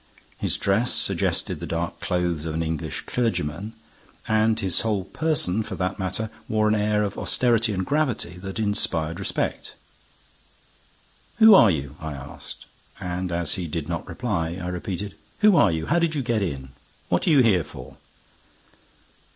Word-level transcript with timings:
His 0.39 0.57
dress 0.57 0.91
suggested 0.91 1.59
the 1.59 1.67
dark 1.67 1.99
clothes 1.99 2.47
of 2.47 2.55
an 2.55 2.63
English 2.63 3.01
clergyman; 3.01 3.73
and 4.27 4.59
his 4.59 4.81
whole 4.81 5.03
person, 5.03 5.61
for 5.61 5.75
that 5.75 5.99
matter, 5.99 6.31
wore 6.49 6.67
an 6.67 6.73
air 6.73 7.03
of 7.03 7.19
austerity 7.19 7.71
and 7.71 7.85
gravity 7.85 8.37
that 8.39 8.57
inspired 8.57 9.19
respect. 9.19 9.75
"Who 11.35 11.53
are 11.53 11.69
you?" 11.69 11.97
I 11.99 12.13
asked. 12.13 12.65
And, 12.99 13.31
as 13.31 13.53
he 13.53 13.67
did 13.67 13.87
not 13.87 14.07
reply, 14.07 14.59
I 14.59 14.69
repeated, 14.69 15.13
"Who 15.41 15.55
are 15.55 15.71
you? 15.71 15.85
How 15.85 15.99
did 15.99 16.15
you 16.15 16.23
get 16.23 16.41
in? 16.41 16.69
What 17.09 17.27
are 17.27 17.29
you 17.29 17.41
here 17.43 17.63
for?" 17.63 17.97